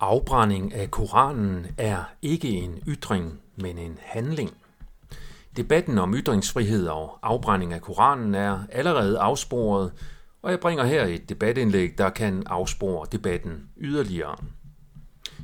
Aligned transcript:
Afbrænding 0.00 0.74
af 0.74 0.90
Koranen 0.90 1.66
er 1.78 2.04
ikke 2.22 2.48
en 2.48 2.78
ytring, 2.86 3.40
men 3.56 3.78
en 3.78 3.98
handling. 4.02 4.50
Debatten 5.56 5.98
om 5.98 6.14
ytringsfrihed 6.14 6.88
og 6.88 7.18
afbrænding 7.22 7.72
af 7.72 7.80
Koranen 7.80 8.34
er 8.34 8.60
allerede 8.72 9.18
afsporet, 9.18 9.92
og 10.42 10.50
jeg 10.50 10.60
bringer 10.60 10.84
her 10.84 11.04
et 11.04 11.28
debatindlæg, 11.28 11.98
der 11.98 12.10
kan 12.10 12.42
afspore 12.46 13.06
debatten 13.12 13.70
yderligere. 13.76 14.36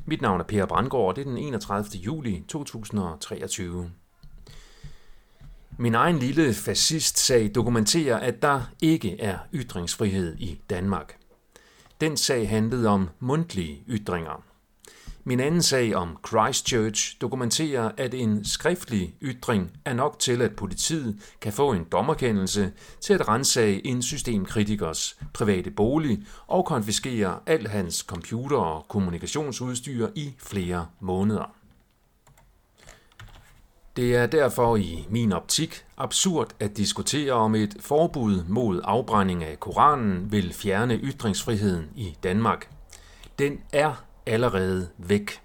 Mit 0.06 0.22
navn 0.22 0.40
er 0.40 0.44
Per 0.44 0.66
Brandgaard, 0.66 1.06
og 1.06 1.16
det 1.16 1.22
er 1.26 1.30
den 1.30 1.38
31. 1.38 1.84
juli 1.94 2.44
2023. 2.48 3.90
Min 5.78 5.94
egen 5.94 6.18
lille 6.18 6.54
fascistsag 6.54 7.50
dokumenterer, 7.54 8.18
at 8.18 8.42
der 8.42 8.60
ikke 8.82 9.20
er 9.20 9.38
ytringsfrihed 9.54 10.36
i 10.38 10.60
Danmark. 10.70 11.16
Den 12.00 12.16
sag 12.16 12.48
handlede 12.48 12.88
om 12.88 13.08
mundtlige 13.20 13.84
ytringer. 13.88 14.42
Min 15.26 15.40
anden 15.40 15.62
sag 15.62 15.94
om 15.94 16.16
Christchurch 16.28 17.16
dokumenterer, 17.20 17.90
at 17.96 18.14
en 18.14 18.44
skriftlig 18.44 19.14
ytring 19.22 19.70
er 19.84 19.94
nok 19.94 20.18
til, 20.18 20.42
at 20.42 20.56
politiet 20.56 21.36
kan 21.40 21.52
få 21.52 21.72
en 21.72 21.84
dommerkendelse 21.92 22.72
til 23.00 23.14
at 23.14 23.28
rensage 23.28 23.86
en 23.86 24.02
systemkritikers 24.02 25.18
private 25.34 25.70
bolig 25.70 26.26
og 26.46 26.66
konfiskere 26.66 27.38
al 27.46 27.66
hans 27.66 27.96
computer- 27.96 28.56
og 28.56 28.88
kommunikationsudstyr 28.88 30.08
i 30.14 30.34
flere 30.38 30.86
måneder. 31.00 31.63
Det 33.96 34.16
er 34.16 34.26
derfor 34.26 34.76
i 34.76 35.06
min 35.10 35.32
optik 35.32 35.84
absurd 35.96 36.48
at 36.60 36.76
diskutere 36.76 37.32
om 37.32 37.54
et 37.54 37.76
forbud 37.80 38.44
mod 38.48 38.80
afbrænding 38.84 39.44
af 39.44 39.60
Koranen 39.60 40.32
vil 40.32 40.52
fjerne 40.54 40.94
ytringsfriheden 40.94 41.90
i 41.96 42.16
Danmark. 42.22 42.68
Den 43.38 43.60
er 43.72 44.04
allerede 44.26 44.88
væk. 44.98 45.40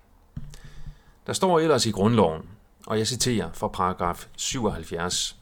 Der 1.27 1.33
står 1.33 1.59
ellers 1.59 1.85
i 1.85 1.91
grundloven, 1.91 2.41
og 2.85 2.97
jeg 2.97 3.07
citerer 3.07 3.49
fra 3.53 3.67
paragraf 3.67 4.27
77. 4.37 5.37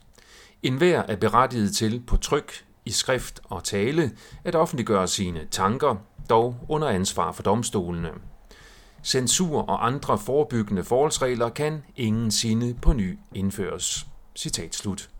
En 0.62 0.76
hver 0.76 1.02
er 1.02 1.16
berettiget 1.16 1.76
til 1.76 2.02
på 2.06 2.16
tryk, 2.16 2.64
i 2.84 2.90
skrift 2.90 3.40
og 3.44 3.64
tale 3.64 4.10
at 4.44 4.54
offentliggøre 4.54 5.08
sine 5.08 5.46
tanker, 5.50 5.96
dog 6.30 6.56
under 6.68 6.88
ansvar 6.88 7.32
for 7.32 7.42
domstolene. 7.42 8.10
Censur 9.08 9.62
og 9.62 9.86
andre 9.86 10.18
forebyggende 10.18 10.84
forholdsregler 10.84 11.48
kan 11.48 11.82
ingen 11.96 12.30
sinde 12.30 12.74
på 12.74 12.92
ny 12.92 13.18
indføres. 13.34 14.06
Citat 14.36 14.74
slut. 14.74 15.10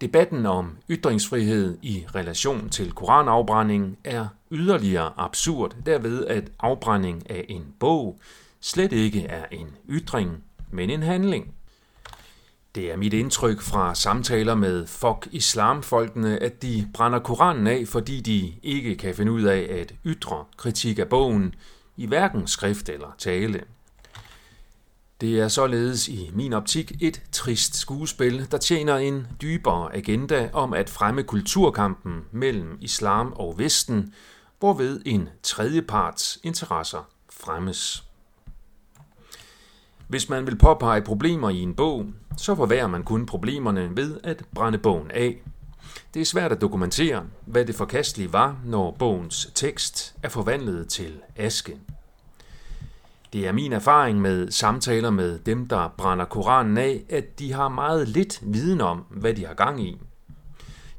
Debatten 0.00 0.46
om 0.46 0.78
ytringsfrihed 0.90 1.78
i 1.82 2.04
relation 2.14 2.68
til 2.68 2.92
koranafbrænding 2.92 3.98
er 4.04 4.28
yderligere 4.50 5.12
absurd 5.16 5.76
derved, 5.86 6.26
at 6.26 6.52
afbrænding 6.60 7.30
af 7.30 7.46
en 7.48 7.74
bog 7.80 8.20
slet 8.60 8.92
ikke 8.92 9.22
er 9.22 9.46
en 9.50 9.76
ytring, 9.88 10.44
men 10.70 10.90
en 10.90 11.02
handling. 11.02 11.55
Det 12.76 12.92
er 12.92 12.96
mit 12.96 13.12
indtryk 13.12 13.60
fra 13.60 13.94
samtaler 13.94 14.54
med 14.54 14.86
fuck 14.86 15.28
Islamfolkene, 15.32 16.42
at 16.42 16.62
de 16.62 16.88
brænder 16.94 17.18
Koranen 17.18 17.66
af, 17.66 17.88
fordi 17.88 18.20
de 18.20 18.52
ikke 18.62 18.96
kan 18.96 19.14
finde 19.14 19.32
ud 19.32 19.42
af 19.42 19.66
at 19.70 19.94
ytre 20.06 20.44
kritik 20.56 20.98
af 20.98 21.08
bogen 21.08 21.54
i 21.96 22.06
hverken 22.06 22.46
skrift 22.46 22.88
eller 22.88 23.14
tale. 23.18 23.62
Det 25.20 25.40
er 25.40 25.48
således 25.48 26.08
i 26.08 26.30
min 26.34 26.52
optik 26.52 26.92
et 27.00 27.22
trist 27.32 27.76
skuespil, 27.76 28.50
der 28.50 28.58
tjener 28.58 28.96
en 28.96 29.26
dybere 29.42 29.96
agenda 29.96 30.50
om 30.52 30.72
at 30.72 30.90
fremme 30.90 31.22
kulturkampen 31.22 32.24
mellem 32.32 32.78
islam 32.80 33.32
og 33.32 33.58
vesten, 33.58 34.14
hvorved 34.58 35.02
en 35.04 35.28
tredjeparts 35.42 36.38
interesser 36.42 37.08
fremmes. 37.30 38.05
Hvis 40.08 40.28
man 40.28 40.46
vil 40.46 40.58
påpege 40.58 41.02
problemer 41.02 41.50
i 41.50 41.60
en 41.60 41.74
bog, 41.74 42.06
så 42.36 42.54
forværrer 42.54 42.86
man 42.86 43.02
kun 43.02 43.26
problemerne 43.26 43.96
ved 43.96 44.20
at 44.24 44.44
brænde 44.54 44.78
bogen 44.78 45.10
af. 45.10 45.42
Det 46.14 46.20
er 46.22 46.26
svært 46.26 46.52
at 46.52 46.60
dokumentere, 46.60 47.24
hvad 47.46 47.64
det 47.64 47.74
forkastelige 47.74 48.32
var, 48.32 48.58
når 48.64 48.96
bogens 48.98 49.50
tekst 49.54 50.14
er 50.22 50.28
forvandlet 50.28 50.88
til 50.88 51.12
aske. 51.36 51.76
Det 53.32 53.46
er 53.46 53.52
min 53.52 53.72
erfaring 53.72 54.20
med 54.20 54.50
samtaler 54.50 55.10
med 55.10 55.38
dem, 55.38 55.66
der 55.68 55.94
brænder 55.98 56.24
Koranen 56.24 56.78
af, 56.78 57.04
at 57.08 57.38
de 57.38 57.52
har 57.52 57.68
meget 57.68 58.08
lidt 58.08 58.40
viden 58.42 58.80
om, 58.80 59.04
hvad 59.10 59.34
de 59.34 59.46
har 59.46 59.54
gang 59.54 59.82
i. 59.82 60.00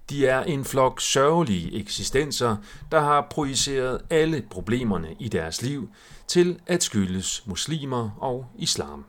De 0.09 0.27
er 0.27 0.43
en 0.43 0.65
flok 0.65 1.01
sørgelige 1.01 1.79
eksistenser, 1.79 2.55
der 2.91 2.99
har 2.99 3.27
projiceret 3.29 4.01
alle 4.09 4.43
problemerne 4.49 5.15
i 5.19 5.27
deres 5.27 5.61
liv 5.61 5.89
til 6.27 6.59
at 6.67 6.83
skyldes 6.83 7.43
muslimer 7.45 8.09
og 8.17 8.45
islam. 8.55 9.05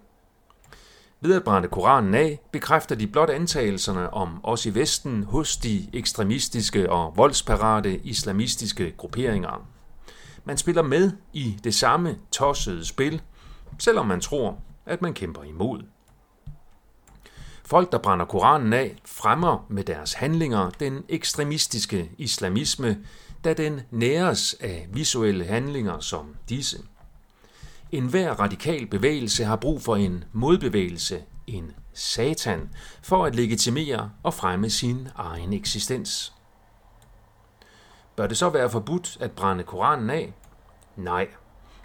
Ved 1.20 1.34
at 1.34 1.44
brænde 1.44 1.69
Koranen 1.69 2.14
af, 2.14 2.41
bekræfter 2.53 2.94
de 2.94 3.06
blot 3.06 3.31
antagelserne 3.31 4.14
om 4.14 4.41
os 4.42 4.66
i 4.66 4.75
Vesten 4.75 5.25
hos 5.25 5.56
de 5.56 5.87
ekstremistiske 5.92 6.91
og 6.91 7.16
voldsparate 7.16 7.98
islamistiske 7.98 8.94
grupperinger. 8.97 9.66
Man 10.44 10.56
spiller 10.56 10.82
med 10.82 11.12
i 11.32 11.58
det 11.64 11.75
samme 11.75 12.16
tossede 12.32 12.84
spil, 12.84 13.22
selvom 13.78 14.06
man 14.06 14.20
tror, 14.20 14.58
at 14.87 15.03
man 15.03 15.14
kæmper 15.14 15.42
imod. 15.42 15.82
Folk, 17.69 17.93
der 17.93 17.99
brænder 17.99 18.27
Koranen 18.27 18.73
af, 18.73 18.97
fremmer 19.05 19.67
med 19.69 19.84
deres 19.84 20.12
handlinger 20.12 20.71
den 20.71 21.05
ekstremistiske 21.09 22.11
islamisme, 22.19 22.99
da 23.45 23.55
den 23.55 23.81
næres 23.91 24.56
af 24.61 24.89
visuelle 24.93 25.45
handlinger 25.45 26.01
som 26.01 26.37
disse. 26.49 26.79
En 27.93 28.06
hver 28.06 28.33
radikal 28.33 28.87
bevægelse 28.87 29.45
har 29.45 29.56
brug 29.56 29.83
for 29.83 29.97
en 29.97 30.25
modbevægelse, 30.33 31.23
en 31.47 31.73
satan, 31.93 32.71
for 33.03 33.25
at 33.25 33.34
legitimere 33.34 34.11
og 34.23 34.35
fremme 34.35 34.71
sin 34.71 35.09
egen 35.17 35.53
eksistens. 35.53 36.33
Bør 38.17 38.27
det 38.27 38.37
så 38.37 38.49
være 38.49 38.71
forbudt 38.71 39.17
at 39.21 39.33
brænde 39.33 39.65
Koranen 39.65 40.11
af? 40.11 40.33
Nej. 40.97 41.29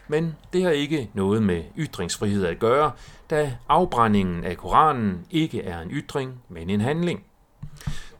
Men 0.07 0.35
det 0.53 0.63
har 0.63 0.71
ikke 0.71 1.09
noget 1.13 1.43
med 1.43 1.63
ytringsfrihed 1.77 2.45
at 2.45 2.59
gøre, 2.59 2.91
da 3.29 3.57
afbrændingen 3.69 4.43
af 4.43 4.57
Koranen 4.57 5.25
ikke 5.31 5.61
er 5.61 5.81
en 5.81 5.91
ytring, 5.91 6.41
men 6.49 6.69
en 6.69 6.81
handling. 6.81 7.23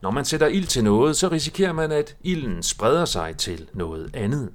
Når 0.02 0.12
man 0.12 0.26
sætter 0.26 0.48
ild 0.48 0.68
til 0.68 0.84
noget, 0.84 1.18
så 1.18 1.28
risikerer 1.28 1.74
man, 1.74 1.92
at 1.92 2.16
ilden 2.22 2.64
spreder 2.64 3.06
sig 3.06 3.38
til 3.38 3.70
noget 3.74 4.16
andet. 4.16 4.52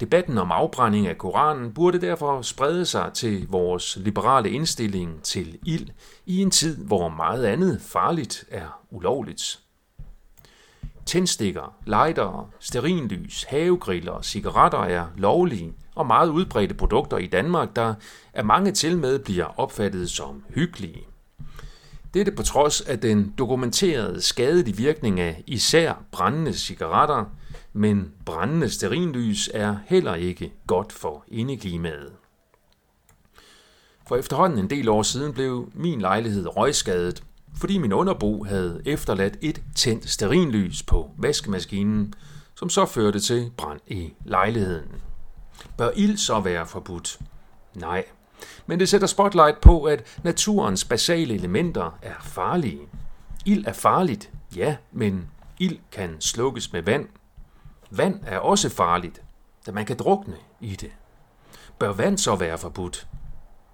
Debatten 0.00 0.38
om 0.38 0.52
afbrænding 0.52 1.06
af 1.06 1.18
Koranen 1.18 1.74
burde 1.74 2.00
derfor 2.00 2.42
sprede 2.42 2.86
sig 2.86 3.10
til 3.14 3.46
vores 3.48 3.98
liberale 4.00 4.50
indstilling 4.50 5.22
til 5.22 5.58
ild 5.66 5.88
i 6.26 6.42
en 6.42 6.50
tid, 6.50 6.84
hvor 6.84 7.08
meget 7.08 7.44
andet 7.44 7.80
farligt 7.80 8.44
er 8.50 8.80
ulovligt. 8.90 9.60
Tændstikker, 11.06 11.74
lightere, 11.86 12.46
sterinlys, 12.60 13.44
havegriller 13.44 14.12
og 14.12 14.24
cigaretter 14.24 14.78
er 14.78 15.06
lovlige 15.16 15.72
og 15.94 16.06
meget 16.06 16.28
udbredte 16.28 16.74
produkter 16.74 17.18
i 17.18 17.26
Danmark, 17.26 17.76
der 17.76 17.94
af 18.32 18.44
mange 18.44 18.72
til 18.72 18.98
med 18.98 19.18
bliver 19.18 19.60
opfattet 19.60 20.10
som 20.10 20.44
hyggelige. 20.48 21.06
Dette 22.14 22.32
på 22.32 22.42
trods 22.42 22.80
af 22.80 23.00
den 23.00 23.34
dokumenterede 23.38 24.22
skadelige 24.22 24.76
virkning 24.76 25.20
af 25.20 25.42
især 25.46 26.02
brændende 26.12 26.52
cigaretter, 26.52 27.24
men 27.72 28.12
brændende 28.24 28.70
sterinlys 28.70 29.50
er 29.54 29.76
heller 29.86 30.14
ikke 30.14 30.52
godt 30.66 30.92
for 30.92 31.24
indeklimaet. 31.28 32.12
For 34.08 34.16
efterhånden 34.16 34.58
en 34.58 34.70
del 34.70 34.88
år 34.88 35.02
siden 35.02 35.32
blev 35.32 35.70
min 35.74 36.00
lejlighed 36.00 36.56
røgskadet, 36.56 37.22
fordi 37.56 37.78
min 37.78 37.92
underbo 37.92 38.44
havde 38.44 38.82
efterladt 38.84 39.38
et 39.40 39.62
tændt 39.74 40.10
sterinlys 40.10 40.82
på 40.82 41.10
vaskemaskinen, 41.18 42.14
som 42.56 42.68
så 42.70 42.86
førte 42.86 43.20
til 43.20 43.50
brand 43.56 43.80
i 43.86 44.12
lejligheden. 44.24 45.11
Bør 45.76 45.90
ild 45.96 46.16
så 46.16 46.40
være 46.40 46.66
forbudt? 46.66 47.18
Nej, 47.74 48.04
men 48.66 48.80
det 48.80 48.88
sætter 48.88 49.06
spotlight 49.06 49.60
på, 49.60 49.84
at 49.84 50.18
naturens 50.24 50.84
basale 50.84 51.34
elementer 51.34 51.98
er 52.02 52.14
farlige. 52.20 52.88
Ild 53.46 53.66
er 53.66 53.72
farligt, 53.72 54.30
ja, 54.56 54.76
men 54.92 55.30
ild 55.58 55.78
kan 55.92 56.20
slukkes 56.20 56.72
med 56.72 56.82
vand. 56.82 57.08
Vand 57.90 58.20
er 58.26 58.38
også 58.38 58.68
farligt, 58.68 59.22
da 59.66 59.72
man 59.72 59.86
kan 59.86 59.96
drukne 59.96 60.36
i 60.60 60.76
det. 60.76 60.90
Bør 61.78 61.92
vand 61.92 62.18
så 62.18 62.36
være 62.36 62.58
forbudt? 62.58 63.06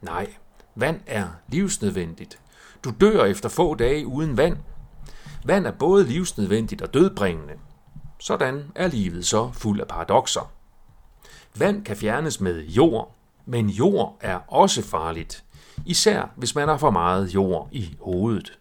Nej, 0.00 0.34
vand 0.74 1.00
er 1.06 1.28
livsnødvendigt. 1.48 2.38
Du 2.84 2.92
dør 3.00 3.24
efter 3.24 3.48
få 3.48 3.74
dage 3.74 4.06
uden 4.06 4.36
vand. 4.36 4.56
Vand 5.44 5.66
er 5.66 5.70
både 5.70 6.04
livsnødvendigt 6.04 6.82
og 6.82 6.94
dødbringende. 6.94 7.54
Sådan 8.18 8.72
er 8.74 8.88
livet 8.88 9.26
så 9.26 9.50
fuld 9.52 9.80
af 9.80 9.88
paradoxer. 9.88 10.52
Vand 11.56 11.84
kan 11.84 11.96
fjernes 11.96 12.40
med 12.40 12.64
jord, 12.64 13.14
men 13.46 13.68
jord 13.68 14.18
er 14.20 14.38
også 14.48 14.82
farligt, 14.82 15.44
især 15.86 16.30
hvis 16.36 16.54
man 16.54 16.68
har 16.68 16.76
for 16.76 16.90
meget 16.90 17.34
jord 17.34 17.68
i 17.72 17.96
hovedet. 18.00 18.58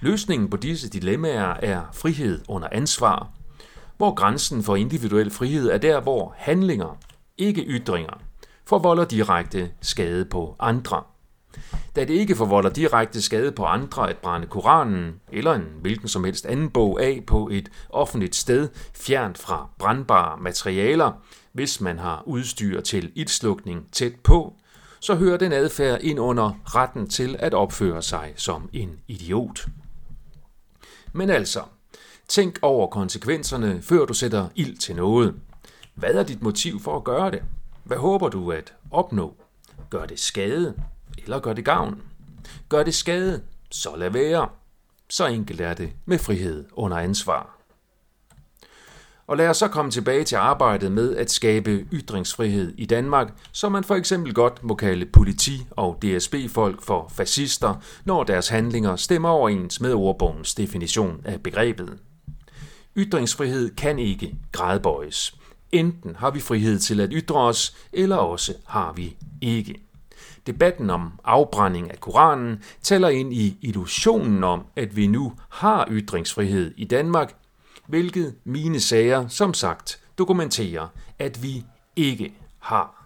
Løsningen 0.00 0.50
på 0.50 0.56
disse 0.56 0.88
dilemmaer 0.88 1.54
er 1.62 1.82
frihed 1.92 2.40
under 2.48 2.68
ansvar, 2.72 3.30
hvor 3.96 4.14
grænsen 4.14 4.62
for 4.62 4.76
individuel 4.76 5.30
frihed 5.30 5.70
er 5.70 5.78
der, 5.78 6.00
hvor 6.00 6.34
handlinger, 6.36 6.98
ikke 7.38 7.62
ytringer, 7.62 8.20
forvolder 8.64 9.04
direkte 9.04 9.72
skade 9.80 10.24
på 10.24 10.56
andre. 10.58 11.02
Da 11.96 12.04
det 12.04 12.14
ikke 12.14 12.36
forvolder 12.36 12.70
direkte 12.70 13.22
skade 13.22 13.52
på 13.52 13.64
andre 13.64 14.10
at 14.10 14.16
brænde 14.16 14.46
Koranen 14.46 15.20
eller 15.32 15.54
en 15.54 15.66
hvilken 15.80 16.08
som 16.08 16.24
helst 16.24 16.46
anden 16.46 16.70
bog 16.70 17.02
af 17.02 17.22
på 17.26 17.48
et 17.52 17.70
offentligt 17.88 18.36
sted 18.36 18.68
fjernt 18.94 19.38
fra 19.38 19.68
brandbare 19.78 20.38
materialer, 20.40 21.12
hvis 21.52 21.80
man 21.80 21.98
har 21.98 22.22
udstyr 22.26 22.80
til 22.80 23.12
ildslukning 23.14 23.88
tæt 23.92 24.14
på, 24.24 24.54
så 25.00 25.14
hører 25.14 25.36
den 25.36 25.52
adfærd 25.52 26.00
ind 26.00 26.20
under 26.20 26.52
retten 26.64 27.08
til 27.08 27.36
at 27.38 27.54
opføre 27.54 28.02
sig 28.02 28.32
som 28.36 28.70
en 28.72 28.98
idiot. 29.08 29.66
Men 31.12 31.30
altså, 31.30 31.60
tænk 32.28 32.58
over 32.62 32.86
konsekvenserne, 32.86 33.82
før 33.82 34.04
du 34.04 34.14
sætter 34.14 34.48
ild 34.54 34.76
til 34.76 34.96
noget. 34.96 35.34
Hvad 35.94 36.14
er 36.14 36.22
dit 36.22 36.42
motiv 36.42 36.80
for 36.80 36.96
at 36.96 37.04
gøre 37.04 37.30
det? 37.30 37.42
Hvad 37.84 37.96
håber 37.96 38.28
du 38.28 38.52
at 38.52 38.74
opnå? 38.90 39.34
Gør 39.90 40.06
det 40.06 40.20
skade, 40.20 40.74
eller 41.22 41.38
gør 41.38 41.52
det 41.52 41.64
gavn? 41.64 42.02
Gør 42.68 42.82
det 42.82 42.94
skade, 42.94 43.42
så 43.70 43.96
lad 43.96 44.10
være. 44.10 44.48
Så 45.08 45.26
enkelt 45.26 45.60
er 45.60 45.74
det 45.74 45.92
med 46.04 46.18
frihed 46.18 46.64
under 46.72 46.96
ansvar. 46.96 47.56
Og 49.26 49.36
lad 49.36 49.48
os 49.48 49.56
så 49.56 49.68
komme 49.68 49.90
tilbage 49.90 50.24
til 50.24 50.36
arbejdet 50.36 50.92
med 50.92 51.16
at 51.16 51.30
skabe 51.30 51.86
ytringsfrihed 51.92 52.74
i 52.76 52.86
Danmark, 52.86 53.32
som 53.52 53.72
man 53.72 53.84
for 53.84 53.94
eksempel 53.94 54.34
godt 54.34 54.64
må 54.64 54.74
kalde 54.74 55.06
politi- 55.06 55.66
og 55.70 56.02
DSB-folk 56.02 56.82
for 56.82 57.08
fascister, 57.08 57.74
når 58.04 58.24
deres 58.24 58.48
handlinger 58.48 58.96
stemmer 58.96 59.28
overens 59.28 59.80
med 59.80 59.94
ordbogens 59.94 60.54
definition 60.54 61.20
af 61.24 61.42
begrebet. 61.42 61.98
Ytringsfrihed 62.96 63.76
kan 63.76 63.98
ikke 63.98 64.34
gradbøjes. 64.52 65.34
Enten 65.72 66.16
har 66.16 66.30
vi 66.30 66.40
frihed 66.40 66.78
til 66.78 67.00
at 67.00 67.10
ytre 67.12 67.40
os, 67.40 67.76
eller 67.92 68.16
også 68.16 68.54
har 68.66 68.92
vi 68.92 69.16
ikke. 69.40 69.89
Debatten 70.46 70.90
om 70.90 71.12
afbrænding 71.24 71.90
af 71.90 72.00
Koranen 72.00 72.62
tæller 72.82 73.08
ind 73.08 73.32
i 73.32 73.58
illusionen 73.62 74.44
om, 74.44 74.64
at 74.76 74.96
vi 74.96 75.06
nu 75.06 75.32
har 75.48 75.88
ytringsfrihed 75.90 76.74
i 76.76 76.84
Danmark, 76.84 77.34
hvilket 77.86 78.34
mine 78.44 78.80
sager 78.80 79.28
som 79.28 79.54
sagt 79.54 80.00
dokumenterer, 80.18 80.88
at 81.18 81.42
vi 81.42 81.64
ikke 81.96 82.34
har. 82.58 82.99